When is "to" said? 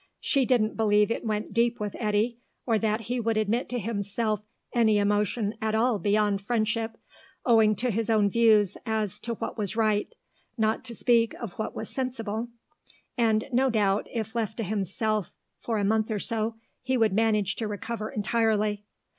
3.69-3.77, 7.75-7.91, 9.19-9.35, 10.85-10.95, 14.57-14.63, 17.57-17.67